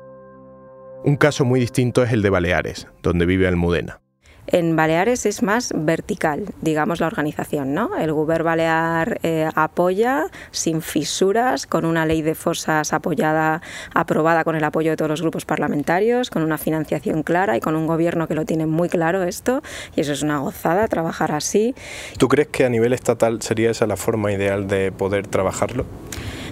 Un 1.05 1.17
caso 1.17 1.45
muy 1.45 1.61
distinto 1.61 2.03
es 2.05 2.13
el 2.13 2.23
de 2.23 2.31
Baleares, 2.31 2.89
donde 3.03 3.27
vive 3.27 3.47
Almudena. 3.47 4.02
En 4.49 4.75
Baleares 4.75 5.25
es 5.25 5.43
más 5.43 5.73
vertical, 5.75 6.47
digamos, 6.61 7.01
la 7.01 7.07
organización, 7.07 7.75
¿no? 7.75 7.97
El 7.97 8.13
Gobierno 8.13 8.45
Balear 8.45 9.21
eh, 9.23 9.49
apoya 9.55 10.27
sin 10.51 10.83
fisuras, 10.83 11.67
con 11.67 11.85
una 11.85 12.07
ley 12.07 12.23
de 12.23 12.35
fosas 12.35 12.93
apoyada, 12.93 13.63
aprobada 13.95 14.43
con 14.43 14.57
el 14.57 14.65
apoyo 14.65 14.91
de 14.91 14.97
todos 14.97 15.09
los 15.09 15.23
grupos 15.23 15.45
parlamentarios, 15.45 16.29
con 16.29 16.43
una 16.43 16.59
financiación 16.59 17.23
clara 17.23 17.57
y 17.57 17.61
con 17.61 17.77
un 17.77 17.87
gobierno 17.87 18.27
que 18.27 18.35
lo 18.35 18.45
tiene 18.45 18.67
muy 18.67 18.89
claro 18.89 19.23
esto, 19.23 19.63
y 19.95 20.01
eso 20.01 20.13
es 20.13 20.23
una 20.23 20.39
gozada, 20.39 20.89
trabajar 20.89 21.33
así. 21.33 21.75
¿Tú 22.19 22.29
crees 22.29 22.49
que 22.49 22.65
a 22.65 22.69
nivel 22.69 22.93
estatal 22.93 23.43
sería 23.43 23.71
esa 23.71 23.87
la 23.87 23.97
forma 23.97 24.33
ideal 24.33 24.67
de 24.67 24.91
poder 24.93 25.29
trabajarlo? 25.29 25.87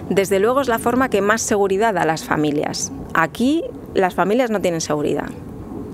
Desde 0.09 0.39
luego 0.39 0.61
es 0.61 0.67
la 0.67 0.79
forma 0.79 1.09
que 1.09 1.21
más 1.21 1.41
seguridad 1.41 1.93
da 1.93 2.03
a 2.03 2.05
las 2.05 2.23
familias. 2.23 2.91
Aquí 3.13 3.63
las 3.93 4.15
familias 4.15 4.49
no 4.49 4.61
tienen 4.61 4.81
seguridad. 4.81 5.29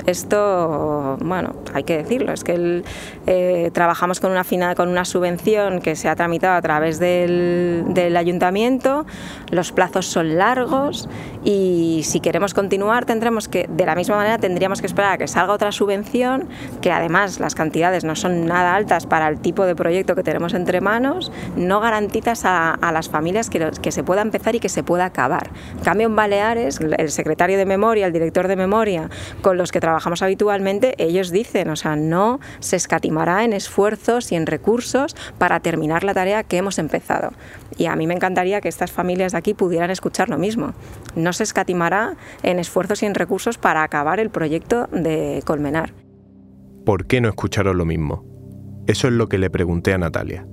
Esto, 0.07 1.17
bueno, 1.19 1.53
hay 1.73 1.83
que 1.83 1.97
decirlo, 1.97 2.31
es 2.31 2.45
que 2.45 2.81
eh, 3.25 3.71
trabajamos 3.73 4.21
con 4.21 4.31
una, 4.31 4.73
con 4.73 4.87
una 4.87 5.03
subvención 5.03 5.81
que 5.81 5.97
se 5.97 6.07
ha 6.07 6.15
tramitado 6.15 6.55
a 6.55 6.61
través 6.61 6.97
del, 6.97 7.83
del 7.89 8.15
ayuntamiento, 8.15 9.05
los 9.51 9.73
plazos 9.73 10.05
son 10.05 10.37
largos 10.37 11.09
y 11.43 12.03
si 12.05 12.21
queremos 12.21 12.53
continuar 12.53 13.03
tendremos 13.03 13.49
que, 13.49 13.67
de 13.69 13.85
la 13.85 13.95
misma 13.95 14.15
manera, 14.15 14.37
tendríamos 14.37 14.79
que 14.79 14.87
esperar 14.87 15.11
a 15.11 15.17
que 15.17 15.27
salga 15.27 15.51
otra 15.51 15.73
subvención, 15.73 16.47
que 16.81 16.93
además 16.93 17.41
las 17.41 17.53
cantidades 17.53 18.05
no 18.05 18.15
son 18.15 18.45
nada 18.45 18.75
altas 18.75 19.07
para 19.07 19.27
el 19.27 19.41
tipo 19.41 19.65
de 19.65 19.75
proyecto 19.75 20.15
que 20.15 20.23
tenemos 20.23 20.53
entre 20.53 20.79
manos, 20.79 21.33
no 21.57 21.81
garantizas 21.81 22.45
a, 22.45 22.71
a 22.75 22.93
las 22.93 23.09
familias 23.09 23.49
que, 23.49 23.71
que 23.81 23.91
se 23.91 24.05
pueda 24.05 24.21
empezar 24.21 24.55
y 24.55 24.61
que 24.61 24.69
se 24.69 24.83
pueda 24.83 25.03
acabar. 25.03 25.49
En 25.79 25.83
cambio, 25.83 26.07
en 26.07 26.15
Baleares, 26.15 26.79
el 26.79 27.11
secretario 27.11 27.57
de 27.57 27.65
memoria, 27.65 28.05
el 28.07 28.13
director 28.13 28.47
de 28.47 28.55
memoria, 28.55 29.09
con 29.41 29.57
los 29.57 29.73
que 29.73 29.81
trabajamos 29.81 29.96
habitualmente, 30.21 30.95
ellos 30.97 31.31
dicen, 31.31 31.69
o 31.69 31.75
sea, 31.75 31.95
no 31.95 32.39
se 32.59 32.75
escatimará 32.75 33.43
en 33.43 33.53
esfuerzos 33.53 34.31
y 34.31 34.35
en 34.35 34.45
recursos 34.45 35.15
para 35.37 35.59
terminar 35.59 36.03
la 36.03 36.13
tarea 36.13 36.43
que 36.43 36.57
hemos 36.57 36.79
empezado. 36.79 37.31
Y 37.77 37.85
a 37.85 37.95
mí 37.95 38.07
me 38.07 38.13
encantaría 38.13 38.61
que 38.61 38.69
estas 38.69 38.91
familias 38.91 39.31
de 39.31 39.37
aquí 39.37 39.53
pudieran 39.53 39.91
escuchar 39.91 40.29
lo 40.29 40.37
mismo. 40.37 40.73
No 41.15 41.33
se 41.33 41.43
escatimará 41.43 42.15
en 42.43 42.59
esfuerzos 42.59 43.03
y 43.03 43.05
en 43.05 43.15
recursos 43.15 43.57
para 43.57 43.83
acabar 43.83 44.19
el 44.19 44.29
proyecto 44.29 44.87
de 44.91 45.41
Colmenar. 45.45 45.93
¿Por 46.85 47.05
qué 47.05 47.21
no 47.21 47.29
escucharon 47.29 47.77
lo 47.77 47.85
mismo? 47.85 48.25
Eso 48.87 49.07
es 49.07 49.13
lo 49.13 49.27
que 49.27 49.37
le 49.37 49.49
pregunté 49.49 49.93
a 49.93 49.97
Natalia. 49.97 50.47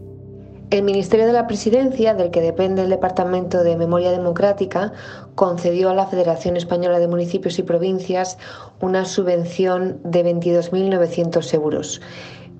El 0.74 0.82
Ministerio 0.82 1.26
de 1.26 1.32
la 1.32 1.46
Presidencia, 1.46 2.14
del 2.14 2.32
que 2.32 2.40
depende 2.40 2.82
el 2.82 2.90
Departamento 2.90 3.62
de 3.62 3.76
Memoria 3.76 4.10
Democrática, 4.10 4.92
concedió 5.36 5.88
a 5.88 5.94
la 5.94 6.08
Federación 6.08 6.56
Española 6.56 6.98
de 6.98 7.06
Municipios 7.06 7.60
y 7.60 7.62
Provincias 7.62 8.38
una 8.80 9.04
subvención 9.04 10.00
de 10.02 10.24
22.900 10.24 11.54
euros. 11.54 12.00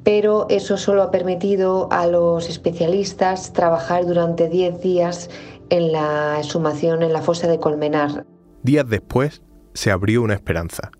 Pero 0.04 0.47
eso 0.49 0.76
solo 0.76 1.02
ha 1.02 1.11
permitido 1.11 1.88
a 1.90 2.06
los 2.06 2.49
especialistas 2.49 3.52
trabajar 3.52 4.06
durante 4.06 4.49
10 4.49 4.80
días 4.80 5.28
en 5.71 5.90
la 5.90 6.37
exhumación 6.38 7.02
en 7.02 7.12
la 7.12 7.21
fosa 7.21 7.49
de 7.49 7.59
Colmenar. 7.59 8.25
Días 8.62 8.88
después 8.88 9.42
se 9.73 9.90
abrió 9.90 10.23
una 10.23 10.35
esperanza 10.35 10.92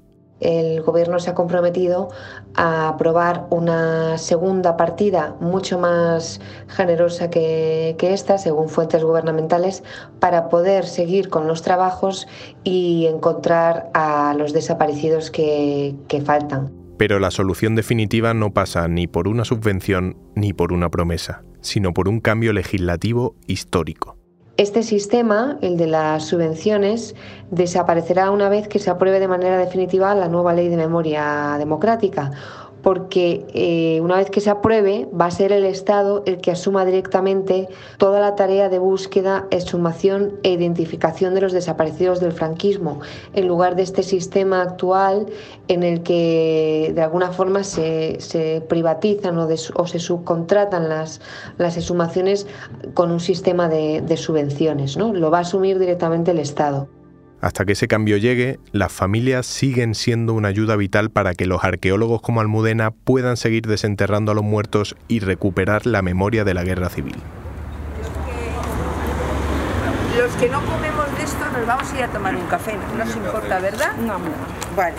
el 0.45 0.83
Gobierno 0.83 1.19
se 1.19 1.31
ha 1.31 1.35
comprometido 1.35 2.11
a 2.55 2.89
aprobar 2.89 3.47
una 3.51 4.19
segunda 4.19 4.77
partida 4.77 5.35
mucho 5.41 5.79
más 5.79 6.41
generosa 6.69 7.31
que, 7.31 7.97
esta, 8.01 8.39
según 8.39 8.69
fuentes 8.69 9.03
gubernamentales, 9.03 9.83
para 10.21 10.49
poder 10.49 10.87
seguir 10.87 11.31
con 11.31 11.49
los 11.49 11.63
trabajos 11.63 12.29
y 12.63 13.07
encontrar 13.07 13.91
a 13.95 14.35
los 14.39 14.53
desaparecidos 14.53 15.31
que 15.31 16.23
faltan. 16.25 16.73
Pero 16.97 17.19
la 17.19 17.31
solución 17.31 17.75
definitiva 17.75 18.35
no 18.35 18.53
pasa 18.53 18.87
ni 18.87 19.07
por 19.07 19.27
una 19.27 19.45
subvención 19.45 20.17
ni 20.37 20.53
por 20.53 20.73
una 20.73 20.91
promesa, 20.91 21.43
sino 21.61 21.93
por 21.93 22.09
un 22.09 22.21
cambio 22.21 22.53
legislativo 22.53 23.35
histórico. 23.47 24.17
Este 24.57 24.85
sistema, 24.85 25.59
el 25.63 25.77
de 25.77 25.89
las 25.89 26.27
subvenciones, 26.27 27.17
desaparecerá 27.51 28.31
una 28.31 28.49
vez 28.49 28.69
que 28.69 28.79
se 28.79 28.89
apruebe 28.89 29.19
de 29.19 29.27
manera 29.27 29.59
definitiva 29.59 30.15
la 30.15 30.29
nueva 30.29 30.53
ley 30.53 30.69
de 30.69 30.77
memoria 30.77 31.57
democrática 31.59 32.31
porque 32.85 33.47
eh, 33.55 34.01
una 34.03 34.19
vez 34.19 34.31
que 34.31 34.43
se 34.43 34.51
apruebe 34.51 35.09
va 35.19 35.27
a 35.27 35.31
ser 35.31 35.53
el 35.53 35.65
Estado 35.65 36.23
el 36.27 36.37
que 36.37 36.51
asuma 36.51 36.85
directamente 36.85 37.67
toda 37.97 38.21
la 38.21 38.37
tarea 38.37 38.69
de 38.69 38.79
búsqueda, 38.79 39.47
exhumación 39.51 40.35
e 40.43 40.51
identificación 40.51 41.35
de 41.35 41.41
los 41.41 41.55
desaparecidos 41.55 42.21
del 42.21 42.33
franquismo, 42.33 43.01
en 43.33 43.49
lugar 43.49 43.75
de 43.75 43.83
este 43.83 44.03
sistema 44.03 44.61
actual 44.61 45.27
en 45.69 45.83
el 45.83 46.03
que 46.03 46.93
de 46.95 47.01
alguna 47.01 47.33
forma 47.33 47.65
se, 47.65 48.19
privatizan 48.69 49.39
o, 49.39 49.87
se 49.87 49.99
subcontratan 49.99 50.91
las, 50.91 51.23
las 51.57 51.79
exhumaciones 51.79 52.47
con 52.93 53.11
un 53.11 53.21
sistema 53.21 53.67
de, 53.71 54.03
de 54.03 54.17
subvenciones. 54.19 54.99
¿no? 54.99 55.15
Lo 55.15 55.31
va 55.31 55.39
a 55.39 55.41
asumir 55.41 55.79
directamente 55.79 56.33
el 56.33 56.39
Estado. 56.39 56.87
Hasta 57.45 57.67
que 57.67 57.73
ese 57.73 57.89
cambio 57.89 58.17
llegue, 58.17 58.59
las 58.73 58.91
familias 58.91 59.45
siguen 59.45 59.95
siendo 59.95 60.33
una 60.33 60.49
ayuda 60.49 60.77
vital 60.77 61.11
para 61.11 61.35
que 61.35 61.45
los 61.45 61.63
arqueólogos 61.63 62.23
como 62.23 62.41
Almudena 62.41 62.91
puedan 62.91 63.37
seguir 63.37 63.67
desenterrando 63.67 64.33
a 64.33 64.35
los 64.35 64.43
muertos 64.43 64.97
y 65.09 65.21
recuperar 65.21 65.85
la 65.85 66.01
memoria 66.01 66.45
de 66.45 66.55
la 66.55 66.65
guerra 66.65 66.89
civil. 66.89 67.17
Los 70.17 70.33
que 70.37 70.49
no 70.49 70.65
comemos 70.65 71.19
de 71.19 71.23
esto 71.23 71.45
nos 71.53 71.67
vamos 71.67 71.93
a 71.93 71.99
ir 71.99 72.05
a 72.05 72.09
tomar 72.09 72.35
un 72.35 72.47
café, 72.47 72.79
no 72.97 73.05
nos 73.05 73.15
importa, 73.15 73.61
¿verdad? 73.61 73.95
No, 73.99 74.19
no. 74.19 74.31
Vale. 74.75 74.95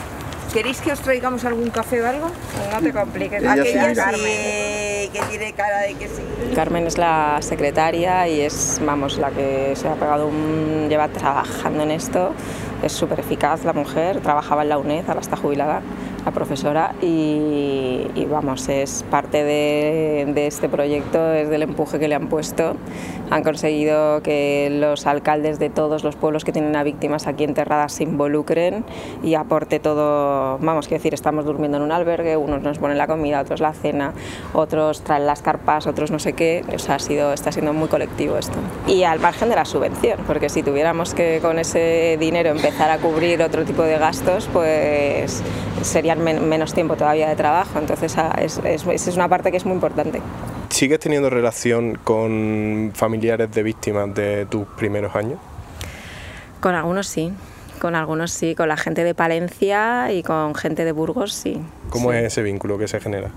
¿Queréis 0.55 0.79
que 0.79 0.93
os 0.93 1.01
traigamos 1.01 1.43
algún 1.43 1.69
café 1.69 2.01
o 2.01 2.07
algo? 2.07 2.31
No 2.71 2.79
te 2.79 2.93
compliques. 2.93 3.43
Aquella 3.43 4.13
sí, 4.15 5.09
que 5.11 5.19
tiene 5.29 5.51
cara 5.51 5.81
de 5.81 5.95
que 5.95 6.07
sí. 6.07 6.23
Carmen 6.55 6.87
es 6.87 6.97
la 6.97 7.39
secretaria 7.41 8.25
y 8.29 8.39
es, 8.39 8.79
vamos, 8.81 9.17
la 9.17 9.31
que 9.31 9.73
se 9.75 9.89
ha 9.89 9.95
pegado 9.95 10.27
un... 10.27 10.87
lleva 10.87 11.09
trabajando 11.09 11.83
en 11.83 11.91
esto. 11.91 12.31
Es 12.81 12.93
súper 12.93 13.19
eficaz 13.19 13.65
la 13.65 13.73
mujer, 13.73 14.21
trabajaba 14.21 14.63
en 14.63 14.69
la 14.69 14.77
UNED, 14.77 15.03
ahora 15.09 15.19
está 15.19 15.35
jubilada 15.35 15.81
la 16.25 16.31
profesora 16.31 16.95
y, 17.01 18.25
vamos, 18.29 18.67
es 18.67 19.05
parte 19.11 19.43
de, 19.43 20.47
este 20.47 20.67
proyecto, 20.67 21.31
es 21.31 21.49
del 21.49 21.61
empuje 21.61 21.99
que 21.99 22.07
le 22.07 22.15
han 22.15 22.27
puesto. 22.27 22.75
Han 23.29 23.43
conseguido 23.43 24.21
que 24.21 24.69
los 24.71 25.05
alcaldes 25.05 25.59
de 25.59 25.69
todos 25.69 26.03
los 26.03 26.15
pueblos 26.15 26.43
que 26.43 26.51
tienen 26.51 26.75
a 26.75 26.83
víctimas 26.83 27.27
aquí 27.27 27.43
enterradas 27.43 27.93
se 27.93 28.03
involucren 28.03 28.83
y 29.23 29.35
aporte 29.35 29.79
todo, 29.79 30.57
vamos, 30.59 30.87
quiero 30.87 30.99
decir, 30.99 31.13
estamos 31.13 31.45
durmiendo 31.45 31.77
en 31.77 31.83
un 31.83 31.91
albergue, 31.91 32.37
unos 32.37 32.61
nos 32.61 32.79
ponen 32.79 32.97
la 32.97 33.07
comida, 33.07 33.41
otros 33.41 33.61
la 33.61 33.73
cena, 33.73 34.13
otros 34.53 35.01
traen 35.01 35.25
las 35.25 35.41
carpas, 35.41 35.87
otros 35.87 36.11
no 36.11 36.19
sé 36.19 36.33
qué, 36.33 36.63
o 36.73 36.79
sea, 36.79 36.95
ha 36.95 36.99
sido, 36.99 37.33
está 37.33 37.51
siendo 37.51 37.73
muy 37.73 37.87
colectivo 37.87 38.37
esto. 38.37 38.57
Y 38.87 39.03
al 39.03 39.19
margen 39.19 39.49
de 39.49 39.55
la 39.55 39.65
subvención, 39.65 40.19
porque 40.25 40.49
si 40.49 40.63
tuviéramos 40.63 41.13
que 41.13 41.39
con 41.41 41.59
ese 41.59 42.17
dinero 42.19 42.49
empezar 42.49 42.89
a 42.89 42.97
cubrir 42.97 43.41
otro 43.41 43.63
tipo 43.63 43.83
de 43.83 43.97
gastos, 43.97 44.49
pues 44.51 45.43
sería 45.81 46.14
menos 46.15 46.73
tiempo 46.73 46.95
todavía 46.95 47.29
de 47.29 47.35
trabajo, 47.35 47.79
entonces 47.79 48.17
ah, 48.17 48.35
es, 48.41 48.59
es, 48.63 49.15
una 49.15 49.27
parte 49.27 49.51
que 49.51 49.57
es 49.57 49.65
muy 49.65 49.75
importante. 49.75 50.21
¿Sigues 50.69 50.99
teniendo 50.99 51.29
relación 51.29 51.97
con 52.03 52.91
familiares 52.93 53.51
de 53.51 53.63
víctimas 53.63 54.13
de 54.13 54.45
tus 54.45 54.67
primeros 54.67 55.15
años? 55.15 55.39
Con 56.59 56.75
algunos 56.75 57.07
sí, 57.07 57.31
con 57.79 57.95
algunos 57.95 58.31
sí, 58.31 58.55
con 58.55 58.67
la 58.67 58.77
gente 58.77 59.03
de 59.03 59.13
Palencia 59.13 60.11
y 60.11 60.23
con 60.23 60.55
gente 60.55 60.85
de 60.85 60.91
Burgos 60.91 61.33
sí. 61.33 61.61
¿Cómo 61.89 62.11
es 62.11 62.25
ese 62.25 62.41
vínculo 62.41 62.77
que 62.77 62.87
se 62.87 62.99
genera? 62.99 63.29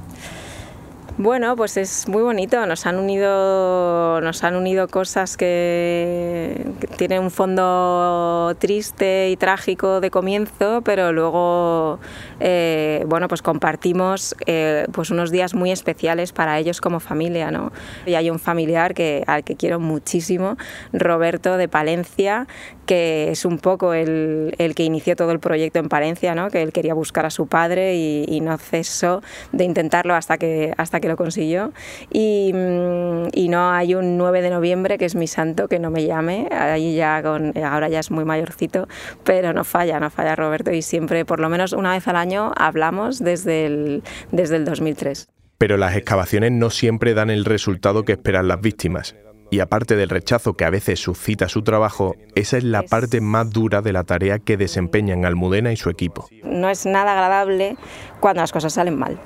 Bueno, 1.21 1.57
pues 1.57 1.77
es 1.77 2.09
muy 2.09 2.23
bonito. 2.23 2.65
Nos 2.67 2.87
han 2.87 2.97
unido, 2.97 4.21
nos 4.21 4.45
han 4.45 4.55
unido 4.55 4.87
cosas 4.87 5.37
que, 5.37 6.65
tienen 6.97 7.25
un 7.25 7.33
fondo 7.33 8.55
triste 8.61 9.29
y 9.31 9.37
trágico 9.37 10.01
de 10.01 10.13
comienzo, 10.13 10.81
pero 10.83 11.13
luego, 11.13 11.99
eh, 12.39 13.05
bueno, 13.09 13.27
pues 13.27 13.43
compartimos 13.43 14.37
eh, 14.47 14.87
pues 14.93 15.11
unos 15.11 15.33
días 15.33 15.55
muy 15.55 15.73
especiales 15.73 16.33
para 16.33 16.57
ellos 16.57 16.81
como 16.81 17.01
familia, 17.01 17.51
¿no? 17.51 17.73
Y 18.07 18.15
hay 18.15 18.31
un 18.31 18.39
familiar 18.39 18.95
que 18.95 19.25
al 19.27 19.43
que 19.43 19.57
quiero 19.57 19.81
muchísimo, 19.81 20.57
Roberto 20.93 21.57
de 21.57 21.67
Palencia, 21.67 22.47
que 22.87 23.33
es 23.33 23.45
un 23.45 23.59
poco 23.59 23.93
el, 23.93 24.55
que 24.77 24.85
inició 24.85 25.17
todo 25.17 25.33
el 25.33 25.41
proyecto 25.41 25.81
en 25.81 25.89
Palencia, 25.89 26.37
¿no? 26.37 26.49
Que 26.49 26.63
él 26.63 26.73
quería 26.73 26.95
buscar 26.95 27.27
a 27.27 27.31
su 27.31 27.49
padre 27.49 27.97
y, 27.97 28.25
y 28.29 28.41
no 28.41 28.57
cesó 28.57 29.21
de 29.51 29.65
intentarlo 29.65 30.15
hasta 30.15 30.39
que 30.39 30.73
hasta 30.77 31.01
que 31.01 31.08
lo 31.09 31.17
consiguió. 31.17 31.73
Y, 32.13 32.53
mm, 32.55 33.29
y, 33.33 33.49
no 33.49 33.71
hay 33.71 33.95
un 33.95 34.17
9 34.17 34.43
de 34.43 34.51
noviembre, 34.51 34.99
que 34.99 35.05
es 35.05 35.15
mi 35.15 35.27
santo, 35.27 35.67
que 35.67 35.79
no 35.79 35.91
me 35.91 36.05
llame. 36.05 36.49
Ahí 36.53 36.95
ya 36.95 37.23
con, 37.23 37.57
ahora 37.59 37.89
ya 37.89 37.99
es 37.99 38.11
muy 38.11 38.25
mayorcito, 38.25 38.87
pero 39.25 39.53
no 39.53 39.65
falla, 39.65 39.99
no 39.99 40.11
falla 40.11 40.37
Roberto. 40.37 40.71
Y 40.73 40.83
siempre, 40.83 41.25
por 41.25 41.41
lo 41.41 41.49
menos 41.49 41.73
una 41.73 41.93
vez 41.93 42.07
al 42.07 42.17
año, 42.17 42.53
hablamos 42.57 43.19
desde 43.19 43.67
el, 43.67 44.03
desde 44.31 44.57
el 44.57 44.65
2003. 44.65 45.29
Pero 45.59 45.77
las 45.77 45.97
excavaciones 45.97 46.53
no 46.53 46.71
siempre 46.71 47.15
dan 47.15 47.31
el 47.31 47.45
resultado 47.45 48.05
que 48.05 48.13
esperan 48.13 48.47
las 48.47 48.61
víctimas. 48.61 49.17
Y 49.51 49.61
aparte 49.61 49.97
del 49.97 50.11
rechazo 50.11 50.55
que 50.55 50.65
a 50.65 50.71
veces 50.71 51.01
suscita 51.01 51.49
su 51.49 51.63
trabajo, 51.63 52.15
esa 52.35 52.59
es 52.59 52.65
la 52.65 52.83
parte 52.83 53.21
más 53.21 53.51
dura 53.51 53.81
de 53.81 53.93
la 53.93 54.05
tarea 54.05 54.39
que 54.39 54.57
desempeñan 54.59 55.25
Almudena 55.25 55.73
y 55.73 55.77
su 55.77 55.89
equipo. 55.89 56.29
No 56.45 56.69
es 56.69 56.85
nada 56.85 57.13
agradable 57.13 57.77
cuando 58.21 58.43
las 58.43 58.53
cosas 58.53 58.75
salen 58.75 58.99
mal 58.99 59.19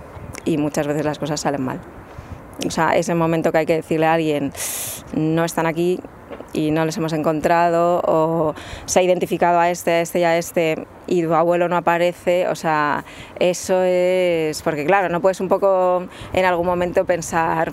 y 0.44 0.58
muchas 0.58 0.86
veces 0.86 1.04
las 1.04 1.18
cosas 1.18 1.40
salen 1.40 1.62
mal. 1.62 1.80
O 2.66 2.70
sea, 2.70 2.96
ese 2.96 3.14
momento 3.14 3.50
que 3.50 3.58
hay 3.58 3.66
que 3.66 3.76
decirle 3.76 4.06
a 4.06 4.14
alguien, 4.14 4.52
no 5.14 5.44
están 5.44 5.66
aquí 5.66 6.00
y 6.52 6.70
no 6.70 6.84
les 6.84 6.96
hemos 6.96 7.12
encontrado, 7.12 8.02
o 8.04 8.54
se 8.84 9.00
ha 9.00 9.02
identificado 9.02 9.58
a 9.58 9.70
este, 9.70 9.90
a 9.92 10.00
este 10.02 10.20
y 10.20 10.24
a 10.24 10.36
este, 10.36 10.86
y 11.06 11.22
tu 11.22 11.34
abuelo 11.34 11.68
no 11.68 11.76
aparece, 11.76 12.46
o 12.48 12.54
sea, 12.54 13.04
eso 13.38 13.82
es, 13.82 14.62
porque 14.62 14.84
claro, 14.84 15.08
no 15.08 15.20
puedes 15.20 15.40
un 15.40 15.48
poco 15.48 16.06
en 16.32 16.44
algún 16.44 16.66
momento 16.66 17.04
pensar, 17.04 17.72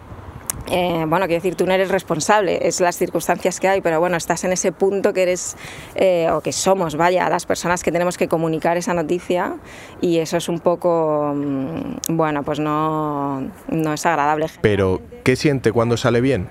eh, 0.71 1.05
bueno, 1.07 1.25
quiero 1.25 1.41
decir, 1.41 1.55
tú 1.55 1.65
no 1.65 1.73
eres 1.73 1.89
responsable, 1.89 2.67
es 2.67 2.79
las 2.79 2.97
circunstancias 2.97 3.59
que 3.59 3.67
hay, 3.67 3.81
pero 3.81 3.99
bueno, 3.99 4.17
estás 4.17 4.43
en 4.43 4.51
ese 4.51 4.71
punto 4.71 5.13
que 5.13 5.23
eres, 5.23 5.55
eh, 5.95 6.29
o 6.31 6.41
que 6.41 6.51
somos, 6.51 6.95
vaya, 6.95 7.29
las 7.29 7.45
personas 7.45 7.83
que 7.83 7.91
tenemos 7.91 8.17
que 8.17 8.27
comunicar 8.27 8.77
esa 8.77 8.93
noticia 8.93 9.55
y 10.01 10.19
eso 10.19 10.37
es 10.37 10.49
un 10.49 10.59
poco, 10.59 11.33
mm, 11.35 12.15
bueno, 12.15 12.43
pues 12.43 12.59
no, 12.59 13.41
no 13.69 13.93
es 13.93 14.05
agradable. 14.05 14.47
Pero, 14.61 15.01
¿qué 15.23 15.35
siente 15.35 15.71
cuando 15.71 15.97
sale 15.97 16.21
bien? 16.21 16.47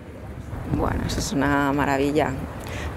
Bueno, 0.76 1.00
eso 1.06 1.18
es 1.20 1.32
una 1.32 1.72
maravilla. 1.72 2.32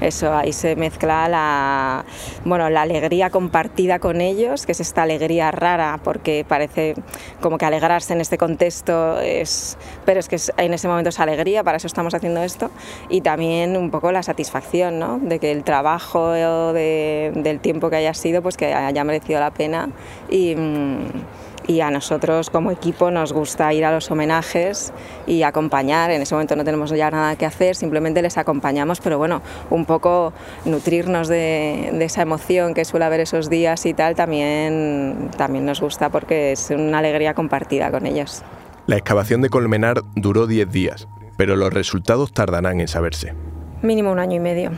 Eso, 0.02 0.34
ahí 0.34 0.52
se 0.52 0.76
mezcla 0.76 1.30
la, 1.30 2.06
bueno, 2.44 2.70
la 2.72 2.82
alegría 2.82 3.30
compartida 3.30 4.00
con 4.00 4.20
ellos, 4.20 4.66
que 4.66 4.72
es 4.72 4.80
esta 4.80 5.04
alegría 5.04 5.52
rara, 5.52 6.00
porque 6.04 6.44
parece 6.48 6.96
como 7.40 7.60
que 7.60 7.66
alegrarse 7.66 8.14
en 8.14 8.22
este 8.22 8.38
contexto 8.40 9.20
es, 9.20 9.78
pero 10.04 10.20
es 10.20 10.28
que 10.28 10.38
en 10.58 10.74
ese 10.74 10.88
momento 10.88 11.10
es 11.10 11.20
alegría, 11.20 11.64
para 11.64 11.78
eso 11.78 11.86
estamos 11.86 12.16
haciendo 12.16 12.42
esto, 12.42 12.72
y 13.10 13.22
también 13.22 13.78
un 13.78 13.92
poco 13.92 14.12
la 14.12 14.24
satisfacción, 14.24 14.98
¿no? 14.98 15.20
De 15.20 15.38
que 15.38 15.52
el 15.52 15.64
trabajo 15.64 16.32
del 16.34 17.60
tiempo 17.62 17.92
que 17.92 17.98
haya 17.98 18.16
sido, 18.16 18.42
pues 18.42 18.58
que 18.58 18.74
haya 18.74 19.04
merecido 19.04 19.40
la 19.40 19.52
pena 19.52 19.90
y... 20.30 20.56
Mm, 20.56 21.51
y 21.68 21.82
a 21.82 21.92
nosotros 21.92 22.50
como 22.50 22.72
equipo 22.72 23.12
nos 23.12 23.34
gusta 23.34 23.72
ir 23.74 23.86
a 23.86 23.92
los 23.92 24.10
homenajes 24.12 24.94
y 25.28 25.44
acompañar. 25.44 26.12
En 26.12 26.22
ese 26.22 26.34
momento 26.36 26.56
no 26.56 26.64
tenemos 26.64 26.90
ya 26.92 27.12
nada 27.12 27.36
que 27.36 27.46
hacer, 27.46 27.76
simplemente 27.76 28.22
les 28.22 28.38
acompañamos, 28.38 29.00
pero 29.02 29.18
bueno, 29.18 29.42
un 29.70 29.86
poco 29.86 30.34
nutrirnos 30.66 31.28
de, 31.28 31.90
esa 32.02 32.24
emoción 32.24 32.74
que 32.74 32.86
suele 32.86 33.06
haber 33.06 33.20
esos 33.22 33.50
días 33.50 33.86
y 33.86 33.94
tal, 33.94 34.16
también, 34.16 35.30
también 35.38 35.66
nos 35.66 35.82
gusta 35.82 36.10
porque 36.10 36.54
es 36.54 36.70
una 36.72 37.00
alegría 37.00 37.34
compartida 37.34 37.92
con 37.92 38.06
ellos. 38.06 38.44
La 38.88 38.98
excavación 38.98 39.42
de 39.42 39.50
Colmenar 39.50 40.02
duró 40.16 40.48
10 40.48 40.72
días, 40.72 41.08
pero 41.38 41.56
los 41.56 41.72
resultados 41.72 42.34
tardarán 42.34 42.82
en 42.82 42.88
saberse. 42.88 43.34
Mínimo 43.82 44.12
un 44.12 44.20
año 44.20 44.38
y 44.38 44.40
medio. 44.40 44.72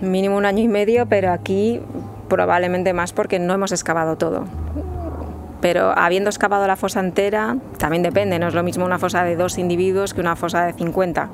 Mínimo 0.00 0.36
un 0.36 0.44
año 0.44 0.62
y 0.62 0.68
medio, 0.68 1.06
pero 1.06 1.32
aquí 1.32 1.80
probablemente 2.28 2.92
más 2.92 3.12
porque 3.12 3.38
no 3.38 3.54
hemos 3.54 3.72
excavado 3.72 4.16
todo 4.16 4.44
pero 5.60 5.92
habiendo 5.96 6.30
excavado 6.30 6.66
la 6.66 6.76
fosa 6.76 7.00
entera, 7.00 7.56
también 7.78 8.02
depende, 8.02 8.38
no 8.38 8.48
es 8.48 8.54
lo 8.54 8.62
mismo 8.62 8.84
una 8.84 8.98
fosa 8.98 9.24
de 9.24 9.36
dos 9.36 9.58
individuos 9.58 10.14
que 10.14 10.20
una 10.20 10.36
fosa 10.36 10.66
de 10.66 10.72
50, 10.72 11.30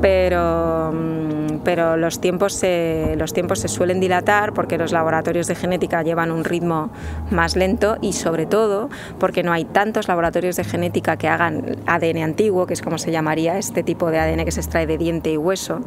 pero, 0.00 0.92
mm, 0.92 1.58
pero 1.64 1.96
los, 1.96 2.20
tiempos 2.20 2.52
se, 2.52 3.14
los 3.18 3.32
tiempos 3.32 3.58
se 3.58 3.68
suelen 3.68 4.00
dilatar 4.00 4.54
porque 4.54 4.78
los 4.78 4.92
laboratorios 4.92 5.46
de 5.46 5.54
genética 5.54 6.02
llevan 6.02 6.30
un 6.30 6.44
ritmo 6.44 6.90
más 7.30 7.56
lento 7.56 7.96
y 8.00 8.12
sobre 8.12 8.46
todo 8.46 8.90
porque 9.18 9.42
no 9.42 9.52
hay 9.52 9.64
tantos 9.64 10.08
laboratorios 10.08 10.56
de 10.56 10.64
genética 10.64 11.16
que 11.16 11.28
hagan 11.28 11.76
ADN 11.86 12.22
antiguo, 12.22 12.66
que 12.66 12.74
es 12.74 12.82
como 12.82 12.98
se 12.98 13.10
llamaría 13.10 13.58
este 13.58 13.82
tipo 13.82 14.10
de 14.10 14.20
ADN 14.20 14.44
que 14.44 14.52
se 14.52 14.60
extrae 14.60 14.86
de 14.86 14.98
diente 14.98 15.32
y 15.32 15.36
hueso. 15.36 15.80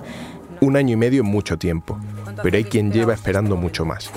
Un 0.60 0.76
año 0.76 0.94
y 0.94 0.96
medio 0.98 1.22
es 1.22 1.28
mucho 1.28 1.58
tiempo, 1.58 2.00
pero 2.42 2.58
hay 2.58 2.64
quien 2.64 2.92
lleva 2.92 3.14
esperando 3.14 3.56
mucho 3.56 3.86
más. 3.86 4.10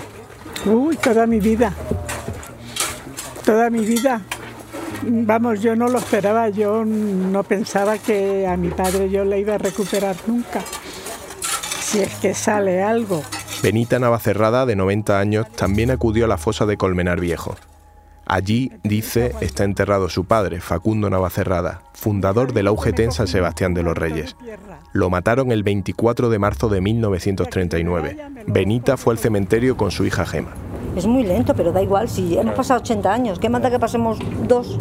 Uy, 0.67 0.97
toda 0.97 1.27
mi 1.27 1.39
vida 1.41 1.73
toda 3.51 3.69
mi 3.69 3.85
vida. 3.85 4.23
Vamos, 5.03 5.61
yo 5.61 5.75
no 5.75 5.89
lo 5.89 5.99
esperaba, 5.99 6.51
yo 6.51 6.85
no 6.85 7.43
pensaba 7.43 7.99
que 7.99 8.47
a 8.47 8.57
mi 8.57 8.69
padre 8.69 9.11
yo 9.11 9.25
le 9.25 9.41
iba 9.41 9.57
a 9.57 9.59
recuperar 9.59 10.15
nunca, 10.29 10.63
si 11.81 11.99
es 11.99 12.15
que 12.21 12.33
sale 12.33 12.81
algo. 12.81 13.25
Benita 13.61 13.99
Navacerrada, 13.99 14.67
de 14.67 14.77
90 14.77 15.19
años, 15.19 15.51
también 15.51 15.91
acudió 15.91 16.27
a 16.27 16.29
la 16.29 16.39
fosa 16.39 16.65
de 16.65 16.77
Colmenar 16.77 17.19
Viejo. 17.19 17.57
Allí, 18.25 18.71
dice, 18.85 19.35
está 19.41 19.65
enterrado 19.65 20.09
su 20.09 20.27
padre, 20.27 20.61
Facundo 20.61 21.11
Navacerrada, 21.11 21.83
fundador 21.93 22.53
de 22.53 22.63
la 22.63 22.71
en 22.71 23.11
San 23.11 23.27
Sebastián 23.27 23.75
de 23.75 23.83
los 23.83 23.99
Reyes. 23.99 24.37
Lo 24.93 25.11
mataron 25.11 25.51
el 25.51 25.65
24 25.65 26.31
de 26.31 26.39
marzo 26.39 26.69
de 26.69 26.81
1939. 26.81 28.17
Benita 28.47 28.97
fue 28.97 29.15
al 29.15 29.19
cementerio 29.19 29.77
con 29.77 29.91
su 29.91 30.05
hija 30.05 30.25
Gema. 30.25 30.53
Es 30.97 31.07
muy 31.07 31.23
lento, 31.23 31.55
pero 31.55 31.73
da 31.73 31.83
igual, 31.83 32.09
si 32.09 32.37
hemos 32.37 32.55
pasado 32.55 32.81
80 32.81 33.13
años, 33.13 33.39
¿qué 33.39 33.49
manda 33.49 33.71
que 33.71 33.79
pasemos 33.79 34.19
dos? 34.47 34.79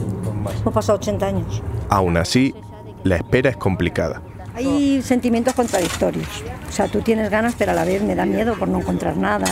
Hemos 0.61 0.73
pasado 0.73 0.97
80 0.97 1.25
años. 1.25 1.61
Aún 1.89 2.17
así, 2.17 2.55
la 3.03 3.17
espera 3.17 3.49
es 3.49 3.57
complicada. 3.57 4.21
Hay 4.55 5.01
sentimientos 5.01 5.53
contradictorios. 5.53 6.43
O 6.67 6.71
sea, 6.71 6.87
tú 6.87 7.01
tienes 7.01 7.29
ganas, 7.29 7.55
pero 7.57 7.71
a 7.71 7.75
la 7.75 7.85
vez 7.85 8.03
me 8.03 8.15
da 8.15 8.25
miedo 8.25 8.55
por 8.55 8.67
no 8.67 8.79
encontrar 8.79 9.15
nada. 9.15 9.45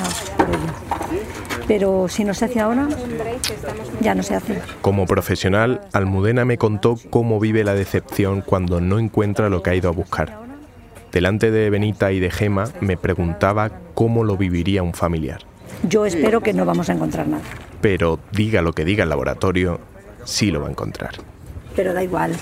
Pero 1.67 2.07
si 2.07 2.23
no 2.23 2.33
se 2.33 2.45
hace 2.45 2.59
ahora, 2.59 2.87
ya 4.01 4.15
no 4.15 4.23
se 4.23 4.35
hace. 4.35 4.61
Como 4.81 5.05
profesional, 5.05 5.81
Almudena 5.93 6.45
me 6.45 6.57
contó 6.57 6.97
cómo 7.09 7.39
vive 7.39 7.63
la 7.63 7.73
decepción 7.73 8.41
cuando 8.41 8.81
no 8.81 8.99
encuentra 8.99 9.49
lo 9.49 9.61
que 9.61 9.69
ha 9.69 9.75
ido 9.75 9.89
a 9.89 9.93
buscar. 9.93 10.39
Delante 11.11 11.51
de 11.51 11.69
Benita 11.69 12.11
y 12.11 12.19
de 12.19 12.31
Gema 12.31 12.65
me 12.79 12.97
preguntaba 12.97 13.71
cómo 13.93 14.23
lo 14.23 14.37
viviría 14.37 14.83
un 14.83 14.93
familiar. 14.93 15.46
Yo 15.83 16.05
espero 16.05 16.41
que 16.41 16.53
no 16.53 16.65
vamos 16.65 16.89
a 16.89 16.93
encontrar 16.93 17.27
nada. 17.27 17.43
Pero 17.81 18.19
diga 18.31 18.61
lo 18.61 18.73
que 18.73 18.85
diga 18.85 19.03
el 19.03 19.09
laboratorio, 19.09 19.79
sí 20.25 20.51
lo 20.51 20.61
va 20.61 20.67
a 20.67 20.71
encontrar. 20.71 21.11
Pero 21.75 21.93
da 21.93 22.03
igual, 22.03 22.35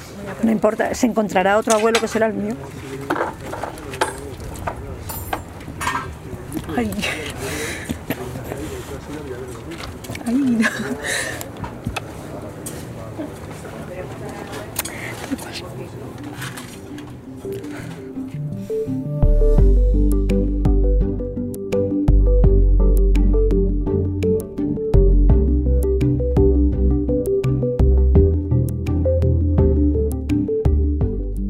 no 0.43 0.51
importa, 0.51 0.93
se 0.93 1.07
encontrará 1.07 1.57
otro 1.57 1.75
abuelo 1.75 1.99
que 1.99 2.07
será 2.07 2.27
el 2.27 2.33
mío. 2.33 2.55
Ay. 6.77 6.91
Ay, 10.25 10.57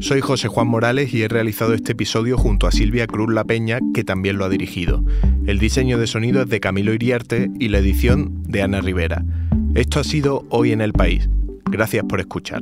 Soy 0.06 0.20
José 0.20 0.46
Juan 0.46 0.68
Morales 0.68 1.12
y 1.12 1.24
he 1.24 1.26
realizado 1.26 1.74
este 1.74 1.90
episodio 1.90 2.38
junto 2.38 2.68
a 2.68 2.70
Silvia 2.70 3.08
Cruz 3.08 3.34
La 3.34 3.42
Peña, 3.42 3.80
que 3.92 4.04
también 4.04 4.38
lo 4.38 4.44
ha 4.44 4.48
dirigido. 4.48 5.04
El 5.46 5.58
diseño 5.58 5.98
de 5.98 6.06
sonido 6.06 6.42
es 6.42 6.48
de 6.48 6.60
Camilo 6.60 6.94
Iriarte 6.94 7.50
y 7.58 7.70
la 7.70 7.78
edición 7.78 8.44
de 8.44 8.62
Ana 8.62 8.80
Rivera. 8.80 9.24
Esto 9.74 9.98
ha 9.98 10.04
sido 10.04 10.46
Hoy 10.48 10.70
en 10.70 10.80
el 10.80 10.92
País. 10.92 11.28
Gracias 11.64 12.04
por 12.04 12.20
escuchar. 12.20 12.60